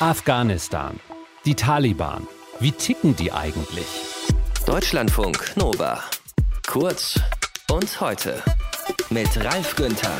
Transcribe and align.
Afghanistan. 0.00 1.00
Die 1.44 1.56
Taliban. 1.56 2.28
Wie 2.60 2.70
ticken 2.70 3.16
die 3.16 3.32
eigentlich? 3.32 3.84
Deutschlandfunk 4.64 5.56
Nova. 5.56 5.98
Kurz 6.68 7.20
und 7.72 8.00
heute. 8.00 8.40
Mit 9.10 9.44
Ralf 9.44 9.74
Günther. 9.74 10.12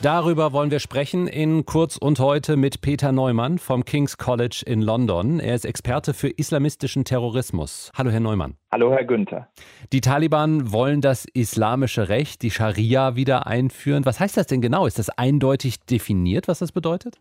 Darüber 0.00 0.52
wollen 0.52 0.72
wir 0.72 0.80
sprechen 0.80 1.28
in 1.28 1.64
Kurz 1.64 1.96
und 1.96 2.18
heute 2.18 2.56
mit 2.56 2.80
Peter 2.80 3.12
Neumann 3.12 3.58
vom 3.58 3.84
King's 3.84 4.18
College 4.18 4.64
in 4.66 4.82
London. 4.82 5.38
Er 5.38 5.54
ist 5.54 5.66
Experte 5.66 6.14
für 6.14 6.28
islamistischen 6.28 7.04
Terrorismus. 7.04 7.92
Hallo, 7.96 8.10
Herr 8.10 8.18
Neumann. 8.18 8.56
Hallo, 8.72 8.90
Herr 8.90 9.04
Günther. 9.04 9.46
Die 9.92 10.00
Taliban 10.00 10.72
wollen 10.72 11.00
das 11.00 11.26
islamische 11.32 12.08
Recht, 12.08 12.42
die 12.42 12.50
Scharia, 12.50 13.14
wieder 13.14 13.46
einführen. 13.46 14.04
Was 14.04 14.18
heißt 14.18 14.36
das 14.36 14.48
denn 14.48 14.60
genau? 14.60 14.86
Ist 14.86 14.98
das 14.98 15.10
eindeutig 15.10 15.78
definiert, 15.78 16.48
was 16.48 16.58
das 16.58 16.72
bedeutet? 16.72 17.20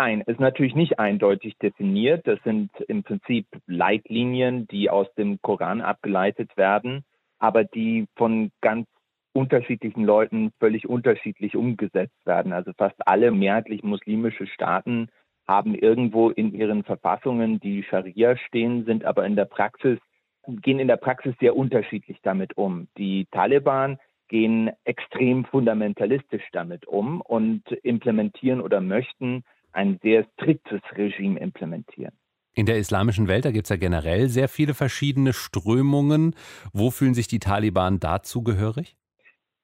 Nein, 0.00 0.20
ist 0.20 0.38
natürlich 0.38 0.76
nicht 0.76 1.00
eindeutig 1.00 1.58
definiert. 1.58 2.24
Das 2.28 2.38
sind 2.44 2.70
im 2.86 3.02
Prinzip 3.02 3.48
Leitlinien, 3.66 4.68
die 4.68 4.90
aus 4.90 5.12
dem 5.14 5.42
Koran 5.42 5.80
abgeleitet 5.80 6.56
werden, 6.56 7.04
aber 7.40 7.64
die 7.64 8.06
von 8.14 8.52
ganz 8.60 8.86
unterschiedlichen 9.32 10.04
Leuten 10.04 10.52
völlig 10.60 10.88
unterschiedlich 10.88 11.56
umgesetzt 11.56 12.24
werden. 12.24 12.52
Also 12.52 12.70
fast 12.78 12.94
alle 13.08 13.32
mehrheitlich 13.32 13.82
muslimische 13.82 14.46
Staaten 14.46 15.08
haben 15.48 15.74
irgendwo 15.74 16.30
in 16.30 16.54
ihren 16.54 16.84
Verfassungen 16.84 17.58
die 17.58 17.82
Scharia 17.82 18.36
stehen, 18.36 18.84
sind 18.84 19.04
aber 19.04 19.26
in 19.26 19.34
der 19.34 19.46
Praxis, 19.46 19.98
gehen 20.46 20.78
in 20.78 20.86
der 20.86 20.96
Praxis 20.96 21.34
sehr 21.40 21.56
unterschiedlich 21.56 22.18
damit 22.22 22.56
um. 22.56 22.86
Die 22.98 23.26
Taliban 23.32 23.98
gehen 24.28 24.70
extrem 24.84 25.44
fundamentalistisch 25.44 26.44
damit 26.52 26.86
um 26.86 27.20
und 27.20 27.68
implementieren 27.82 28.60
oder 28.60 28.80
möchten 28.80 29.42
ein 29.78 30.00
sehr 30.02 30.26
striktes 30.34 30.80
Regime 30.96 31.38
implementieren. 31.38 32.12
In 32.54 32.66
der 32.66 32.78
islamischen 32.78 33.28
Welt, 33.28 33.44
da 33.44 33.52
gibt 33.52 33.66
es 33.66 33.70
ja 33.70 33.76
generell 33.76 34.28
sehr 34.28 34.48
viele 34.48 34.74
verschiedene 34.74 35.32
Strömungen. 35.32 36.34
Wo 36.72 36.90
fühlen 36.90 37.14
sich 37.14 37.28
die 37.28 37.38
Taliban 37.38 38.00
dazu 38.00 38.42
gehörig? 38.42 38.96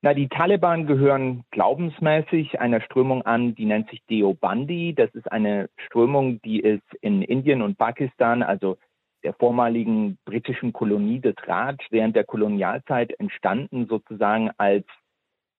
Na, 0.03 0.15
die 0.15 0.29
Taliban 0.29 0.87
gehören 0.87 1.45
glaubensmäßig 1.51 2.61
einer 2.61 2.81
Strömung 2.83 3.23
an, 3.23 3.57
die 3.57 3.65
nennt 3.65 3.91
sich 3.91 4.05
Deobandi. 4.09 4.95
Das 4.95 5.13
ist 5.15 5.33
eine 5.33 5.69
Strömung, 5.87 6.41
die 6.43 6.61
ist 6.61 6.85
in 7.01 7.23
Indien 7.23 7.63
und 7.63 7.77
Pakistan, 7.77 8.45
also 8.45 8.77
der 9.25 9.35
vormaligen 9.35 10.19
britischen 10.25 10.73
Kolonie 10.73 11.21
des 11.21 11.35
Raj, 11.47 11.79
während 11.91 12.15
der 12.15 12.25
Kolonialzeit 12.25 13.19
entstanden, 13.19 13.87
sozusagen 13.89 14.51
als 14.59 14.85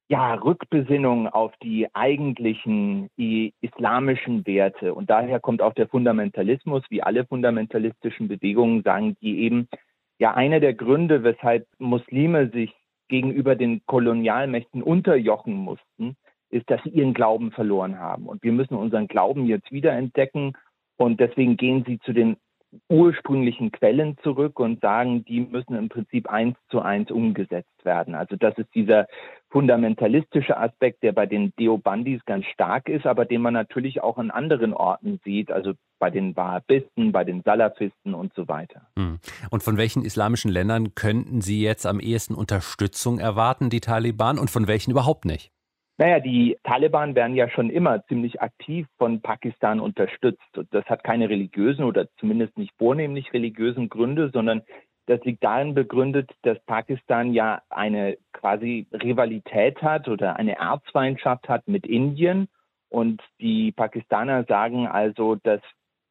ja, 0.07 0.35
Rückbesinnung 0.35 1.27
auf 1.27 1.53
die 1.63 1.87
eigentlichen 1.93 3.09
islamischen 3.17 4.45
Werte. 4.45 4.93
Und 4.93 5.09
daher 5.09 5.39
kommt 5.39 5.61
auch 5.61 5.73
der 5.73 5.87
Fundamentalismus, 5.87 6.83
wie 6.89 7.01
alle 7.01 7.25
fundamentalistischen 7.25 8.27
Bewegungen 8.27 8.83
sagen, 8.83 9.17
die 9.21 9.39
eben 9.39 9.67
ja 10.19 10.33
einer 10.33 10.59
der 10.59 10.73
Gründe, 10.73 11.23
weshalb 11.23 11.67
Muslime 11.79 12.49
sich 12.49 12.73
gegenüber 13.07 13.55
den 13.55 13.81
Kolonialmächten 13.85 14.83
unterjochen 14.83 15.55
mussten, 15.55 16.15
ist, 16.49 16.69
dass 16.69 16.81
sie 16.83 16.89
ihren 16.89 17.13
Glauben 17.13 17.51
verloren 17.51 17.99
haben. 17.99 18.27
Und 18.27 18.43
wir 18.43 18.51
müssen 18.51 18.75
unseren 18.75 19.07
Glauben 19.07 19.45
jetzt 19.45 19.71
wiederentdecken. 19.71 20.53
Und 20.97 21.19
deswegen 21.19 21.57
gehen 21.57 21.83
sie 21.85 21.99
zu 21.99 22.13
den 22.13 22.37
ursprünglichen 22.89 23.71
Quellen 23.71 24.17
zurück 24.23 24.59
und 24.59 24.81
sagen, 24.81 25.25
die 25.25 25.41
müssen 25.41 25.75
im 25.75 25.89
Prinzip 25.89 26.29
eins 26.29 26.57
zu 26.69 26.81
eins 26.81 27.11
umgesetzt 27.11 27.83
werden. 27.83 28.15
Also 28.15 28.35
das 28.35 28.57
ist 28.57 28.73
dieser 28.73 29.07
fundamentalistische 29.49 30.57
Aspekt, 30.57 31.01
der 31.03 31.13
bei 31.13 31.25
den 31.25 31.53
Deobandis 31.57 32.23
ganz 32.25 32.45
stark 32.47 32.89
ist, 32.89 33.05
aber 33.05 33.25
den 33.25 33.41
man 33.41 33.53
natürlich 33.53 34.03
auch 34.03 34.17
an 34.17 34.31
anderen 34.31 34.73
Orten 34.73 35.19
sieht, 35.23 35.51
also 35.51 35.73
bei 35.97 36.09
den 36.09 36.35
Wahhabisten, 36.35 37.11
bei 37.11 37.23
den 37.23 37.41
Salafisten 37.41 38.13
und 38.13 38.33
so 38.33 38.47
weiter. 38.47 38.87
Hm. 38.97 39.19
Und 39.49 39.63
von 39.63 39.77
welchen 39.77 40.03
islamischen 40.03 40.51
Ländern 40.51 40.93
könnten 40.93 41.41
Sie 41.41 41.61
jetzt 41.61 41.85
am 41.85 41.99
ehesten 41.99 42.35
Unterstützung 42.35 43.19
erwarten, 43.19 43.69
die 43.69 43.79
Taliban, 43.79 44.39
und 44.39 44.49
von 44.49 44.67
welchen 44.67 44.91
überhaupt 44.91 45.23
nicht? 45.23 45.54
Naja, 45.97 46.19
die 46.19 46.57
Taliban 46.63 47.15
werden 47.15 47.35
ja 47.35 47.49
schon 47.49 47.69
immer 47.69 48.05
ziemlich 48.07 48.41
aktiv 48.41 48.85
von 48.97 49.21
Pakistan 49.21 49.79
unterstützt. 49.79 50.57
Und 50.57 50.67
das 50.73 50.85
hat 50.85 51.05
keine 51.05 51.29
religiösen 51.29 51.85
oder 51.85 52.07
zumindest 52.17 52.57
nicht 52.57 52.73
vornehmlich 52.77 53.31
religiösen 53.33 53.87
Gründe, 53.87 54.29
sondern 54.33 54.61
das 55.05 55.23
liegt 55.23 55.43
darin 55.43 55.73
begründet, 55.73 56.31
dass 56.41 56.59
Pakistan 56.65 57.33
ja 57.33 57.61
eine 57.69 58.17
quasi 58.33 58.87
Rivalität 58.91 59.81
hat 59.81 60.09
oder 60.09 60.35
eine 60.35 60.57
Erzfeindschaft 60.57 61.47
hat 61.47 61.67
mit 61.67 61.85
Indien. 61.85 62.49
Und 62.89 63.21
die 63.39 63.71
Pakistaner 63.71 64.43
sagen 64.45 64.87
also, 64.87 65.35
dass 65.35 65.61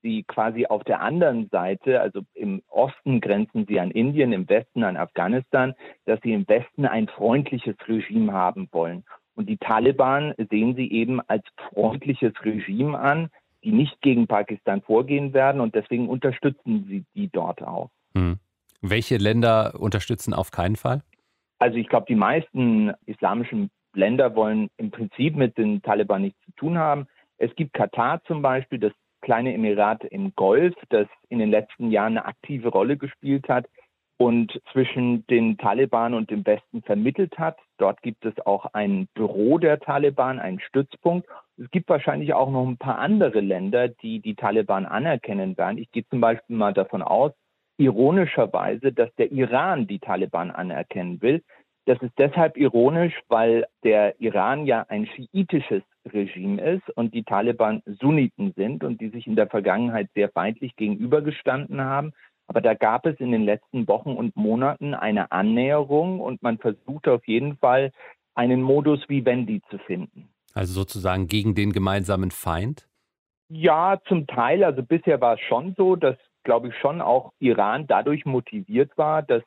sie 0.01 0.22
quasi 0.22 0.66
auf 0.66 0.84
der 0.84 1.01
anderen 1.01 1.49
Seite, 1.49 2.01
also 2.01 2.21
im 2.34 2.62
Osten 2.69 3.21
grenzen 3.21 3.66
sie 3.66 3.81
an 3.81 3.91
Indien, 3.91 4.33
im 4.33 4.49
Westen 4.49 4.84
an 4.84 4.97
Afghanistan, 4.97 5.75
dass 6.05 6.21
sie 6.22 6.33
im 6.33 6.47
Westen 6.49 6.87
ein 6.87 7.09
freundliches 7.09 7.77
Regime 7.89 8.33
haben 8.33 8.69
wollen. 8.71 9.05
Und 9.34 9.49
die 9.49 9.56
Taliban 9.56 10.34
sehen 10.50 10.77
sie 10.77 10.91
eben 10.91 11.21
als 11.28 11.45
freundliches 11.71 12.33
Regime 12.45 12.99
an, 12.99 13.31
die 13.65 13.72
nicht 13.72 14.00
gegen 14.00 14.27
Pakistan 14.27 14.83
vorgehen 14.83 15.33
werden 15.33 15.61
und 15.61 15.75
deswegen 15.75 16.09
unterstützen 16.09 16.87
sie 16.89 17.05
die 17.15 17.28
dort 17.28 17.62
auch. 17.62 17.91
Hm. 18.15 18.39
Welche 18.83 19.17
Länder 19.17 19.75
unterstützen 19.78 20.34
auf 20.34 20.50
keinen 20.50 20.77
Fall? 20.77 21.03
Also 21.59 21.78
ich 21.78 21.89
glaube, 21.89 22.06
die 22.09 22.15
meisten 22.15 22.93
islamischen 23.06 23.71
Länder 23.95 24.37
wollen 24.37 24.69
im 24.77 24.91
Prinzip 24.91 25.37
mit 25.37 25.56
den 25.56 25.81
Taliban 25.83 26.22
nichts 26.22 26.39
zu 26.45 26.53
tun 26.56 26.78
haben. 26.78 27.06
Es 27.39 27.55
gibt 27.56 27.72
Katar 27.72 28.22
zum 28.25 28.43
Beispiel, 28.43 28.78
das 28.78 28.93
kleine 29.22 29.55
Emirat 29.55 30.05
im 30.05 30.34
Golf, 30.34 30.75
das 30.91 31.06
in 31.31 31.39
den 31.39 31.51
letzten 31.51 31.91
Jahren 31.91 32.19
eine 32.19 32.27
aktive 32.27 32.69
Rolle 32.69 32.99
gespielt 32.99 33.49
hat 33.49 33.66
und 34.16 34.60
zwischen 34.72 35.26
den 35.26 35.58
Taliban 35.58 36.14
und 36.14 36.30
dem 36.30 36.47
Westen 36.47 36.82
vermittelt 36.82 37.38
hat. 37.38 37.58
Dort 37.78 38.00
gibt 38.02 38.25
es 38.25 38.34
auch 38.47 38.66
ein 38.72 39.08
Büro 39.14 39.58
der 39.58 39.80
Taliban, 39.80 40.38
einen 40.38 40.60
Stützpunkt. 40.60 41.28
Es 41.56 41.70
gibt 41.70 41.88
wahrscheinlich 41.88 42.32
auch 42.34 42.50
noch 42.50 42.66
ein 42.66 42.78
paar 42.78 42.98
andere 42.98 43.41
Länder, 43.41 43.88
die 43.88 44.20
die 44.20 44.34
Taliban 44.34 44.86
anerkennen 44.86 45.56
werden. 45.56 45.78
Ich 45.78 45.91
gehe 45.91 46.06
zum 46.08 46.20
Beispiel 46.20 46.56
mal 46.56 46.72
davon 46.72 47.03
aus, 47.03 47.32
ironischerweise, 47.76 48.92
dass 48.92 49.12
der 49.16 49.32
Iran 49.32 49.86
die 49.86 49.98
Taliban 49.98 50.50
anerkennen 50.50 51.20
will. 51.20 51.42
Das 51.86 52.00
ist 52.00 52.14
deshalb 52.16 52.56
ironisch, 52.56 53.20
weil 53.28 53.66
der 53.82 54.19
Iran 54.20 54.64
ja 54.64 54.86
ein 54.88 55.06
schiitisches 55.06 55.82
Regime 56.06 56.62
ist 56.62 56.88
und 56.97 57.14
die 57.14 57.24
Taliban 57.24 57.82
Sunniten 58.00 58.53
sind 58.56 58.84
und 58.84 59.00
die 59.00 59.08
sich 59.08 59.26
in 59.26 59.36
der 59.36 59.48
Vergangenheit 59.48 60.08
sehr 60.14 60.30
feindlich 60.30 60.76
gegenübergestanden 60.76 61.80
haben. 61.80 62.12
Aber 62.47 62.60
da 62.60 62.75
gab 62.75 63.06
es 63.06 63.19
in 63.21 63.32
den 63.32 63.44
letzten 63.44 63.88
Wochen 63.88 64.12
und 64.12 64.37
Monaten 64.37 64.94
eine 64.94 65.32
Annäherung 65.32 66.21
und 66.21 66.43
man 66.43 66.59
versucht 66.59 67.09
auf 67.09 67.27
jeden 67.27 67.56
Fall 67.56 67.91
einen 68.34 68.62
Modus 68.62 69.00
Vivendi 69.09 69.62
zu 69.71 69.78
finden. 69.78 70.28
Also 70.53 70.72
sozusagen 70.72 71.27
gegen 71.27 71.54
den 71.54 71.72
gemeinsamen 71.72 72.31
Feind? 72.31 72.88
Ja, 73.49 74.00
zum 74.06 74.27
Teil. 74.27 74.65
Also 74.65 74.83
bisher 74.83 75.21
war 75.21 75.34
es 75.34 75.41
schon 75.41 75.75
so, 75.77 75.97
dass, 75.97 76.16
glaube 76.44 76.69
ich, 76.69 76.75
schon 76.77 77.00
auch 77.00 77.33
Iran 77.38 77.87
dadurch 77.87 78.25
motiviert 78.25 78.97
war, 78.97 79.22
dass 79.22 79.43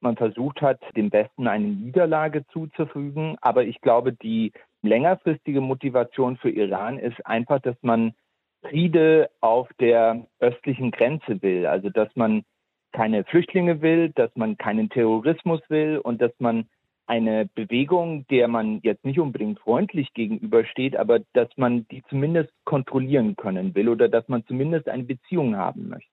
man 0.00 0.16
versucht 0.16 0.60
hat, 0.60 0.80
dem 0.96 1.12
Westen 1.12 1.46
eine 1.46 1.66
Niederlage 1.66 2.44
zuzufügen. 2.52 3.36
Aber 3.40 3.64
ich 3.64 3.80
glaube, 3.80 4.12
die 4.12 4.52
längerfristige 4.82 5.60
Motivation 5.60 6.36
für 6.36 6.50
Iran 6.50 6.98
ist 6.98 7.24
einfach, 7.24 7.60
dass 7.60 7.76
man 7.82 8.14
Friede 8.62 9.30
auf 9.40 9.68
der 9.80 10.26
östlichen 10.40 10.90
Grenze 10.90 11.42
will. 11.42 11.66
Also 11.66 11.90
dass 11.90 12.08
man 12.14 12.44
keine 12.92 13.24
Flüchtlinge 13.24 13.80
will, 13.80 14.10
dass 14.10 14.30
man 14.34 14.56
keinen 14.56 14.90
Terrorismus 14.90 15.60
will 15.68 15.98
und 15.98 16.20
dass 16.20 16.32
man 16.38 16.68
eine 17.06 17.46
Bewegung, 17.54 18.26
der 18.28 18.48
man 18.48 18.80
jetzt 18.82 19.04
nicht 19.04 19.18
unbedingt 19.18 19.58
freundlich 19.58 20.14
gegenübersteht, 20.14 20.96
aber 20.96 21.20
dass 21.32 21.48
man 21.56 21.86
die 21.88 22.02
zumindest 22.08 22.50
kontrollieren 22.64 23.36
können 23.36 23.74
will 23.74 23.88
oder 23.88 24.08
dass 24.08 24.28
man 24.28 24.46
zumindest 24.46 24.88
eine 24.88 25.04
Beziehung 25.04 25.56
haben 25.56 25.88
möchte. 25.88 26.10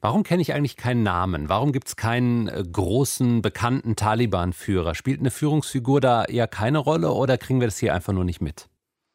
Warum 0.00 0.22
kenne 0.22 0.42
ich 0.42 0.54
eigentlich 0.54 0.76
keinen 0.76 1.02
Namen? 1.02 1.48
Warum 1.48 1.72
gibt 1.72 1.88
es 1.88 1.96
keinen 1.96 2.48
äh, 2.48 2.64
großen, 2.72 3.42
bekannten 3.42 3.94
Taliban-Führer? 3.96 4.94
Spielt 4.94 5.20
eine 5.20 5.30
Führungsfigur 5.30 6.00
da 6.00 6.24
eher 6.24 6.48
keine 6.48 6.78
Rolle 6.78 7.12
oder 7.12 7.38
kriegen 7.38 7.60
wir 7.60 7.68
das 7.68 7.78
hier 7.78 7.94
einfach 7.94 8.12
nur 8.12 8.24
nicht 8.24 8.40
mit? 8.40 8.69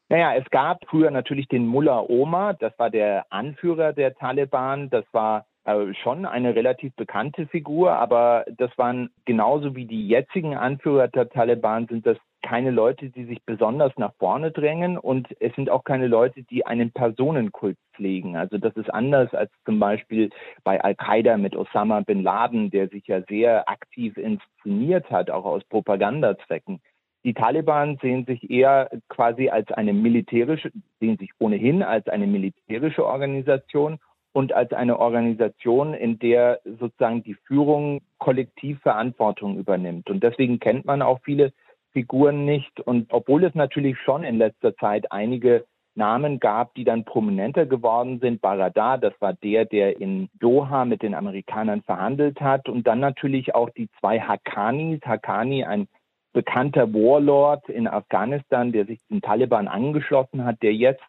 Naja, 0.08 0.34
es 0.34 0.48
gab 0.50 0.86
früher 0.88 1.10
natürlich 1.10 1.48
den 1.48 1.66
Mullah 1.66 2.04
Omar, 2.08 2.54
das 2.54 2.78
war 2.78 2.90
der 2.90 3.26
Anführer 3.30 3.92
der 3.92 4.14
Taliban, 4.14 4.88
das 4.88 5.04
war 5.12 5.46
äh, 5.64 5.92
schon 5.94 6.26
eine 6.26 6.54
relativ 6.54 6.94
bekannte 6.94 7.48
Figur, 7.48 7.92
aber 7.92 8.44
das 8.56 8.70
waren 8.78 9.10
genauso 9.24 9.74
wie 9.74 9.84
die 9.84 10.06
jetzigen 10.06 10.56
Anführer 10.56 11.08
der 11.08 11.28
Taliban 11.28 11.88
sind 11.88 12.06
das 12.06 12.18
keine 12.40 12.70
Leute, 12.70 13.10
die 13.10 13.24
sich 13.24 13.42
besonders 13.44 13.92
nach 13.96 14.14
vorne 14.20 14.52
drängen 14.52 14.96
und 14.96 15.26
es 15.40 15.52
sind 15.56 15.68
auch 15.68 15.82
keine 15.82 16.06
Leute, 16.06 16.44
die 16.44 16.64
einen 16.64 16.92
Personenkult 16.92 17.76
pflegen. 17.94 18.36
Also 18.36 18.58
das 18.58 18.76
ist 18.76 18.94
anders 18.94 19.34
als 19.34 19.50
zum 19.64 19.80
Beispiel 19.80 20.30
bei 20.62 20.80
Al-Qaida 20.80 21.36
mit 21.38 21.56
Osama 21.56 22.02
bin 22.02 22.22
Laden, 22.22 22.70
der 22.70 22.86
sich 22.88 23.08
ja 23.08 23.22
sehr 23.22 23.68
aktiv 23.68 24.16
inszeniert 24.16 25.10
hat, 25.10 25.30
auch 25.30 25.44
aus 25.44 25.64
Propagandazwecken. 25.64 26.80
Die 27.26 27.34
Taliban 27.34 27.98
sehen 28.00 28.24
sich 28.24 28.48
eher 28.48 28.88
quasi 29.08 29.48
als 29.48 29.68
eine 29.72 29.92
militärische, 29.92 30.70
sehen 31.00 31.18
sich 31.18 31.32
ohnehin 31.40 31.82
als 31.82 32.06
eine 32.06 32.28
militärische 32.28 33.04
Organisation 33.04 33.98
und 34.32 34.52
als 34.52 34.72
eine 34.72 35.00
Organisation, 35.00 35.92
in 35.92 36.20
der 36.20 36.60
sozusagen 36.64 37.24
die 37.24 37.34
Führung 37.34 38.00
kollektiv 38.18 38.78
Verantwortung 38.80 39.58
übernimmt. 39.58 40.08
Und 40.08 40.22
deswegen 40.22 40.60
kennt 40.60 40.84
man 40.84 41.02
auch 41.02 41.18
viele 41.24 41.52
Figuren 41.92 42.44
nicht. 42.44 42.78
Und 42.78 43.12
obwohl 43.12 43.42
es 43.42 43.56
natürlich 43.56 43.98
schon 43.98 44.22
in 44.22 44.38
letzter 44.38 44.76
Zeit 44.76 45.10
einige 45.10 45.64
Namen 45.96 46.38
gab, 46.38 46.74
die 46.74 46.84
dann 46.84 47.04
prominenter 47.04 47.66
geworden 47.66 48.20
sind. 48.20 48.40
Baradar, 48.40 48.98
das 48.98 49.14
war 49.18 49.32
der, 49.32 49.64
der 49.64 50.00
in 50.00 50.28
Doha 50.38 50.84
mit 50.84 51.02
den 51.02 51.14
Amerikanern 51.14 51.82
verhandelt 51.82 52.40
hat. 52.40 52.68
Und 52.68 52.86
dann 52.86 53.00
natürlich 53.00 53.52
auch 53.56 53.70
die 53.70 53.88
zwei 53.98 54.20
Hakanis. 54.20 55.00
Hakani, 55.04 55.64
ein 55.64 55.88
bekannter 56.36 56.92
Warlord 56.92 57.66
in 57.70 57.88
Afghanistan, 57.88 58.70
der 58.70 58.84
sich 58.84 59.00
den 59.08 59.22
Taliban 59.22 59.68
angeschlossen 59.68 60.44
hat, 60.44 60.62
der 60.62 60.74
jetzt 60.74 61.02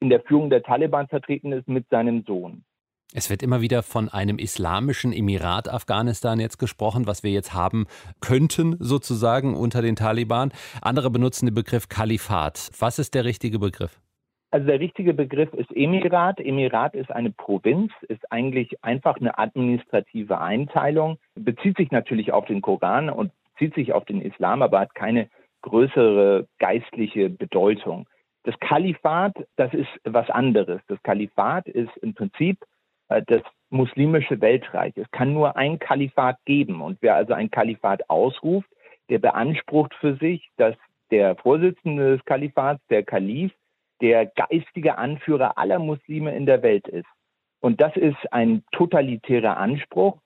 in 0.00 0.08
der 0.08 0.22
Führung 0.22 0.48
der 0.48 0.62
Taliban 0.62 1.06
vertreten 1.06 1.52
ist 1.52 1.68
mit 1.68 1.86
seinem 1.90 2.24
Sohn. 2.26 2.64
Es 3.12 3.28
wird 3.28 3.42
immer 3.42 3.60
wieder 3.60 3.82
von 3.82 4.08
einem 4.08 4.38
islamischen 4.38 5.12
Emirat 5.12 5.68
Afghanistan 5.68 6.40
jetzt 6.40 6.56
gesprochen, 6.56 7.06
was 7.06 7.22
wir 7.22 7.30
jetzt 7.30 7.52
haben 7.52 7.88
könnten, 8.22 8.76
sozusagen 8.78 9.54
unter 9.54 9.82
den 9.82 9.96
Taliban. 9.96 10.50
Andere 10.80 11.10
benutzen 11.10 11.44
den 11.44 11.54
Begriff 11.54 11.90
Kalifat. 11.90 12.70
Was 12.78 12.98
ist 12.98 13.14
der 13.14 13.26
richtige 13.26 13.58
Begriff? 13.58 14.00
Also 14.50 14.66
der 14.66 14.80
richtige 14.80 15.12
Begriff 15.12 15.52
ist 15.52 15.70
Emirat. 15.76 16.40
Emirat 16.40 16.94
ist 16.94 17.10
eine 17.10 17.30
Provinz, 17.30 17.92
ist 18.08 18.32
eigentlich 18.32 18.82
einfach 18.82 19.16
eine 19.16 19.38
administrative 19.38 20.40
Einteilung, 20.40 21.18
bezieht 21.34 21.76
sich 21.76 21.90
natürlich 21.90 22.32
auf 22.32 22.46
den 22.46 22.62
Koran 22.62 23.10
und 23.10 23.30
bezieht 23.60 23.74
sich 23.74 23.92
auf 23.92 24.04
den 24.06 24.22
Islam, 24.22 24.62
aber 24.62 24.80
hat 24.80 24.94
keine 24.94 25.28
größere 25.62 26.46
geistliche 26.58 27.28
Bedeutung. 27.28 28.08
Das 28.44 28.58
Kalifat, 28.58 29.34
das 29.56 29.74
ist 29.74 29.88
was 30.04 30.30
anderes. 30.30 30.80
Das 30.88 31.02
Kalifat 31.02 31.68
ist 31.68 31.94
im 31.98 32.14
Prinzip 32.14 32.64
äh, 33.08 33.22
das 33.26 33.42
muslimische 33.68 34.40
Weltreich. 34.40 34.96
Es 34.96 35.10
kann 35.10 35.34
nur 35.34 35.56
ein 35.56 35.78
Kalifat 35.78 36.38
geben. 36.46 36.80
Und 36.80 36.98
wer 37.02 37.16
also 37.16 37.34
ein 37.34 37.50
Kalifat 37.50 38.08
ausruft, 38.08 38.68
der 39.10 39.18
beansprucht 39.18 39.94
für 40.00 40.16
sich, 40.16 40.48
dass 40.56 40.74
der 41.10 41.36
Vorsitzende 41.36 42.16
des 42.16 42.24
Kalifats, 42.24 42.80
der 42.88 43.02
Kalif, 43.02 43.52
der 44.00 44.24
geistige 44.24 44.96
Anführer 44.96 45.58
aller 45.58 45.78
Muslime 45.78 46.34
in 46.34 46.46
der 46.46 46.62
Welt 46.62 46.88
ist. 46.88 47.08
Und 47.60 47.82
das 47.82 47.94
ist 47.96 48.32
ein 48.32 48.64
totalitärer 48.72 49.58
Anspruch, 49.58 50.18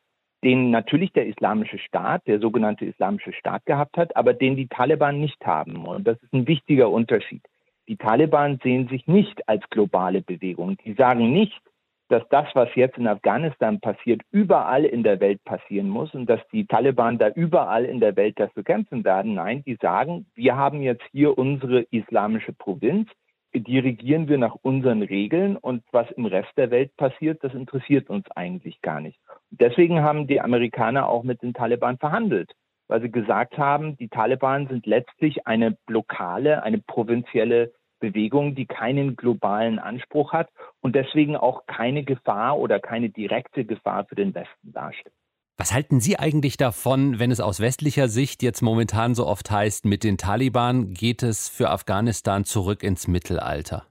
den 0.44 0.70
natürlich 0.70 1.12
der 1.12 1.26
islamische 1.26 1.78
Staat, 1.78 2.26
der 2.26 2.38
sogenannte 2.38 2.84
islamische 2.84 3.32
Staat 3.32 3.64
gehabt 3.66 3.96
hat, 3.96 4.14
aber 4.16 4.34
den 4.34 4.56
die 4.56 4.68
Taliban 4.68 5.18
nicht 5.20 5.44
haben. 5.44 5.86
Und 5.86 6.06
das 6.06 6.22
ist 6.22 6.32
ein 6.32 6.46
wichtiger 6.46 6.90
Unterschied. 6.90 7.42
Die 7.88 7.96
Taliban 7.96 8.60
sehen 8.62 8.88
sich 8.88 9.06
nicht 9.06 9.48
als 9.48 9.62
globale 9.70 10.22
Bewegung. 10.22 10.76
Die 10.84 10.94
sagen 10.94 11.32
nicht, 11.32 11.60
dass 12.08 12.22
das, 12.28 12.46
was 12.54 12.68
jetzt 12.74 12.98
in 12.98 13.08
Afghanistan 13.08 13.80
passiert, 13.80 14.22
überall 14.30 14.84
in 14.84 15.02
der 15.02 15.20
Welt 15.20 15.42
passieren 15.44 15.88
muss 15.88 16.14
und 16.14 16.26
dass 16.26 16.40
die 16.52 16.66
Taliban 16.66 17.18
da 17.18 17.30
überall 17.30 17.84
in 17.84 18.00
der 18.00 18.14
Welt 18.16 18.38
dafür 18.38 18.62
kämpfen 18.62 19.04
werden. 19.04 19.34
Nein, 19.34 19.62
die 19.64 19.76
sagen, 19.80 20.26
wir 20.34 20.56
haben 20.56 20.82
jetzt 20.82 21.04
hier 21.12 21.36
unsere 21.38 21.80
islamische 21.90 22.52
Provinz, 22.52 23.08
die 23.54 23.78
regieren 23.78 24.28
wir 24.28 24.38
nach 24.38 24.56
unseren 24.62 25.02
Regeln 25.02 25.56
und 25.56 25.82
was 25.92 26.10
im 26.12 26.26
Rest 26.26 26.50
der 26.56 26.70
Welt 26.70 26.96
passiert, 26.96 27.42
das 27.44 27.54
interessiert 27.54 28.10
uns 28.10 28.30
eigentlich 28.32 28.82
gar 28.82 29.00
nicht. 29.00 29.18
Deswegen 29.60 30.02
haben 30.02 30.26
die 30.26 30.40
Amerikaner 30.40 31.08
auch 31.08 31.22
mit 31.22 31.42
den 31.42 31.54
Taliban 31.54 31.98
verhandelt, 31.98 32.52
weil 32.88 33.00
sie 33.00 33.10
gesagt 33.10 33.58
haben, 33.58 33.96
die 33.96 34.08
Taliban 34.08 34.66
sind 34.68 34.86
letztlich 34.86 35.46
eine 35.46 35.76
lokale, 35.88 36.62
eine 36.62 36.78
provinzielle 36.78 37.72
Bewegung, 38.00 38.54
die 38.54 38.66
keinen 38.66 39.16
globalen 39.16 39.78
Anspruch 39.78 40.32
hat 40.32 40.50
und 40.80 40.94
deswegen 40.94 41.36
auch 41.36 41.66
keine 41.66 42.04
Gefahr 42.04 42.58
oder 42.58 42.80
keine 42.80 43.08
direkte 43.08 43.64
Gefahr 43.64 44.04
für 44.04 44.14
den 44.14 44.34
Westen 44.34 44.72
darstellt. 44.72 45.14
Was 45.56 45.72
halten 45.72 46.00
Sie 46.00 46.18
eigentlich 46.18 46.56
davon, 46.56 47.20
wenn 47.20 47.30
es 47.30 47.40
aus 47.40 47.60
westlicher 47.60 48.08
Sicht 48.08 48.42
jetzt 48.42 48.60
momentan 48.60 49.14
so 49.14 49.24
oft 49.26 49.52
heißt, 49.52 49.84
mit 49.84 50.02
den 50.02 50.18
Taliban 50.18 50.92
geht 50.92 51.22
es 51.22 51.48
für 51.48 51.70
Afghanistan 51.70 52.44
zurück 52.44 52.82
ins 52.82 53.06
Mittelalter? 53.06 53.86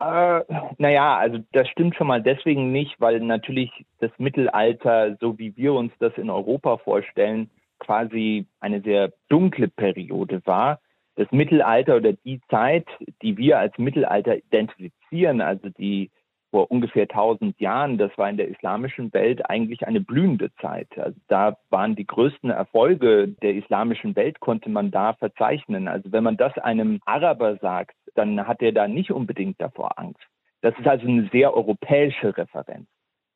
Äh, 0.00 0.40
naja, 0.78 1.18
also 1.18 1.38
das 1.52 1.68
stimmt 1.68 1.94
schon 1.94 2.06
mal 2.06 2.22
deswegen 2.22 2.72
nicht, 2.72 3.00
weil 3.00 3.20
natürlich 3.20 3.70
das 3.98 4.10
Mittelalter, 4.18 5.16
so 5.20 5.38
wie 5.38 5.56
wir 5.56 5.74
uns 5.74 5.92
das 5.98 6.16
in 6.16 6.30
Europa 6.30 6.78
vorstellen, 6.78 7.50
quasi 7.78 8.46
eine 8.60 8.80
sehr 8.80 9.12
dunkle 9.28 9.68
Periode 9.68 10.40
war 10.44 10.80
das 11.20 11.30
Mittelalter 11.32 11.96
oder 11.96 12.14
die 12.14 12.40
Zeit, 12.48 12.86
die 13.20 13.36
wir 13.36 13.58
als 13.58 13.76
Mittelalter 13.76 14.38
identifizieren, 14.38 15.42
also 15.42 15.68
die 15.68 16.10
vor 16.50 16.70
ungefähr 16.70 17.02
1000 17.02 17.60
Jahren, 17.60 17.98
das 17.98 18.10
war 18.16 18.28
in 18.28 18.38
der 18.38 18.48
islamischen 18.48 19.12
Welt 19.12 19.48
eigentlich 19.48 19.86
eine 19.86 20.00
blühende 20.00 20.50
Zeit. 20.60 20.88
Also 20.98 21.16
da 21.28 21.56
waren 21.68 21.94
die 21.94 22.06
größten 22.06 22.50
Erfolge 22.50 23.28
der 23.28 23.54
islamischen 23.54 24.16
Welt, 24.16 24.40
konnte 24.40 24.68
man 24.70 24.90
da 24.90 25.12
verzeichnen. 25.12 25.86
Also 25.86 26.10
wenn 26.10 26.24
man 26.24 26.38
das 26.38 26.56
einem 26.58 27.00
Araber 27.04 27.56
sagt, 27.58 27.94
dann 28.14 28.46
hat 28.46 28.62
er 28.62 28.72
da 28.72 28.88
nicht 28.88 29.10
unbedingt 29.10 29.60
davor 29.60 29.98
Angst. 29.98 30.22
Das 30.62 30.78
ist 30.78 30.86
also 30.86 31.06
eine 31.06 31.28
sehr 31.32 31.54
europäische 31.54 32.36
Referenz. 32.36 32.86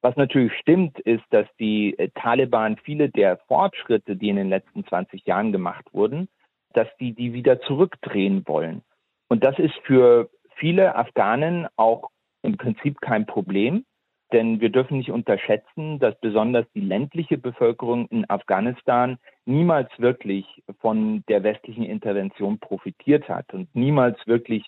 Was 0.03 0.17
natürlich 0.17 0.53
stimmt, 0.59 0.99
ist, 1.01 1.25
dass 1.31 1.47
die 1.59 1.97
Taliban 2.15 2.77
viele 2.77 3.09
der 3.09 3.39
Fortschritte, 3.49 4.17
die 4.17 4.29
in 4.29 4.37
den 4.37 4.51
letzten 4.51 4.85
20 4.85 5.25
Jahren 5.25 5.51
gemacht 5.51 5.87
wurden, 5.93 6.29
dass 6.75 6.89
die 7.01 7.15
die 7.15 7.33
wieder 7.33 7.61
zurückdrehen 7.63 8.43
wollen. 8.47 8.83
Und 9.29 9.45
das 9.45 9.59
ist 9.59 9.75
für 9.85 10.29
viele 10.57 10.95
Afghanen 10.95 11.67
auch 11.77 12.11
im 12.43 12.59
Prinzip 12.59 13.01
kein 13.01 13.25
Problem, 13.25 13.87
denn 14.33 14.61
wir 14.61 14.71
dürfen 14.71 14.99
nicht 14.99 15.11
unterschätzen, 15.11 15.99
dass 15.99 16.19
besonders 16.21 16.67
die 16.75 16.81
ländliche 16.81 17.39
Bevölkerung 17.39 18.07
in 18.09 18.29
Afghanistan 18.29 19.19
niemals 19.45 19.89
wirklich 19.99 20.47
von 20.81 21.23
der 21.29 21.43
westlichen 21.43 21.85
Intervention 21.85 22.59
profitiert 22.59 23.29
hat 23.29 23.53
und 23.53 23.75
niemals 23.75 24.19
wirklich 24.27 24.65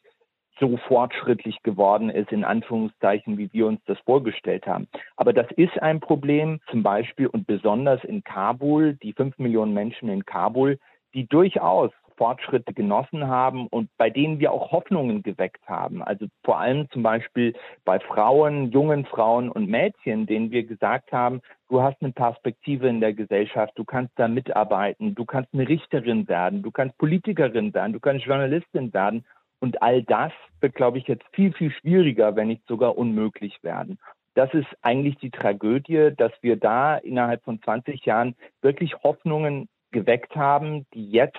so 0.58 0.76
fortschrittlich 0.88 1.62
geworden 1.62 2.08
ist, 2.08 2.32
in 2.32 2.44
Anführungszeichen, 2.44 3.36
wie 3.36 3.52
wir 3.52 3.66
uns 3.66 3.80
das 3.86 3.98
vorgestellt 4.00 4.66
haben. 4.66 4.88
Aber 5.16 5.32
das 5.32 5.46
ist 5.56 5.80
ein 5.82 6.00
Problem, 6.00 6.60
zum 6.70 6.82
Beispiel 6.82 7.26
und 7.26 7.46
besonders 7.46 8.02
in 8.04 8.24
Kabul, 8.24 8.94
die 8.94 9.12
fünf 9.12 9.38
Millionen 9.38 9.74
Menschen 9.74 10.08
in 10.08 10.24
Kabul, 10.24 10.78
die 11.14 11.26
durchaus 11.26 11.90
Fortschritte 12.16 12.72
genossen 12.72 13.28
haben 13.28 13.66
und 13.68 13.90
bei 13.96 14.10
denen 14.10 14.38
wir 14.38 14.52
auch 14.52 14.72
Hoffnungen 14.72 15.22
geweckt 15.22 15.68
haben. 15.68 16.02
Also 16.02 16.26
vor 16.44 16.58
allem 16.58 16.88
zum 16.90 17.02
Beispiel 17.02 17.54
bei 17.84 18.00
Frauen, 18.00 18.70
jungen 18.70 19.04
Frauen 19.04 19.50
und 19.50 19.68
Mädchen, 19.68 20.26
denen 20.26 20.50
wir 20.50 20.64
gesagt 20.64 21.12
haben, 21.12 21.40
du 21.68 21.82
hast 21.82 22.00
eine 22.00 22.12
Perspektive 22.12 22.88
in 22.88 23.00
der 23.00 23.12
Gesellschaft, 23.12 23.72
du 23.76 23.84
kannst 23.84 24.12
da 24.16 24.28
mitarbeiten, 24.28 25.14
du 25.14 25.24
kannst 25.24 25.52
eine 25.52 25.68
Richterin 25.68 26.28
werden, 26.28 26.62
du 26.62 26.70
kannst 26.70 26.96
Politikerin 26.98 27.74
werden, 27.74 27.92
du 27.92 28.00
kannst 28.00 28.24
Journalistin 28.24 28.92
werden. 28.92 29.24
Und 29.58 29.82
all 29.82 30.02
das 30.02 30.32
wird, 30.60 30.74
glaube 30.74 30.98
ich, 30.98 31.06
jetzt 31.06 31.24
viel, 31.32 31.52
viel 31.52 31.70
schwieriger, 31.70 32.36
wenn 32.36 32.48
nicht 32.48 32.66
sogar 32.66 32.96
unmöglich 32.96 33.62
werden. 33.62 33.98
Das 34.34 34.52
ist 34.52 34.68
eigentlich 34.82 35.16
die 35.16 35.30
Tragödie, 35.30 36.10
dass 36.14 36.32
wir 36.42 36.56
da 36.56 36.98
innerhalb 36.98 37.42
von 37.44 37.60
20 37.62 38.04
Jahren 38.04 38.36
wirklich 38.60 38.94
Hoffnungen 39.02 39.66
geweckt 39.92 40.36
haben, 40.36 40.86
die 40.92 41.10
jetzt 41.10 41.38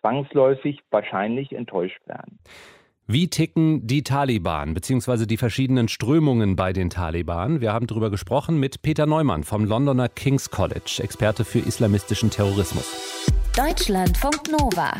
zwangsläufig 0.00 0.80
wahrscheinlich 0.90 1.52
enttäuscht 1.52 2.00
werden. 2.06 2.38
Wie 3.10 3.28
ticken 3.28 3.86
die 3.86 4.02
Taliban 4.02 4.74
bzw. 4.74 5.24
die 5.24 5.38
verschiedenen 5.38 5.88
Strömungen 5.88 6.56
bei 6.56 6.74
den 6.74 6.90
Taliban? 6.90 7.62
Wir 7.62 7.72
haben 7.72 7.86
darüber 7.86 8.10
gesprochen 8.10 8.60
mit 8.60 8.82
Peter 8.82 9.06
Neumann 9.06 9.44
vom 9.44 9.64
Londoner 9.64 10.10
King's 10.10 10.50
College, 10.50 11.00
Experte 11.02 11.46
für 11.46 11.60
islamistischen 11.60 12.28
Terrorismus. 12.28 13.24
Deutschlandfunk 13.56 14.50
Nova. 14.50 14.92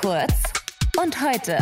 Kurz 0.00 0.52
und 1.00 1.16
heute. 1.20 1.58